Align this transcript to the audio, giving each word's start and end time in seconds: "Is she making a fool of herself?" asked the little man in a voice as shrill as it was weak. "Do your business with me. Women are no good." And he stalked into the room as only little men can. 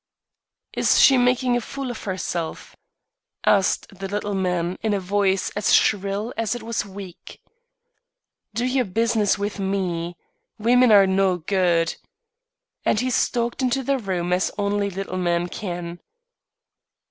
"Is 0.73 0.99
she 0.99 1.15
making 1.15 1.55
a 1.55 1.61
fool 1.61 1.91
of 1.91 2.05
herself?" 2.05 2.75
asked 3.45 3.87
the 3.99 4.07
little 4.07 4.33
man 4.33 4.79
in 4.81 4.95
a 4.95 4.99
voice 4.99 5.51
as 5.51 5.71
shrill 5.73 6.33
as 6.35 6.55
it 6.55 6.63
was 6.63 6.83
weak. 6.87 7.39
"Do 8.55 8.65
your 8.65 8.85
business 8.85 9.37
with 9.37 9.59
me. 9.59 10.17
Women 10.57 10.91
are 10.91 11.05
no 11.05 11.37
good." 11.37 11.97
And 12.83 12.99
he 12.99 13.11
stalked 13.11 13.61
into 13.61 13.83
the 13.83 13.99
room 13.99 14.33
as 14.33 14.49
only 14.57 14.89
little 14.89 15.19
men 15.19 15.47
can. 15.49 15.99